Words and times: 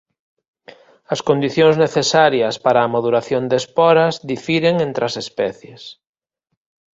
As 1.13 1.19
condicións 1.27 1.75
necesarias 1.85 2.55
para 2.65 2.79
a 2.81 2.91
maduración 2.95 3.43
de 3.47 3.57
esporas 3.61 4.13
difiren 4.31 4.75
entre 4.87 5.03
as 5.09 5.15
especies. 5.23 5.81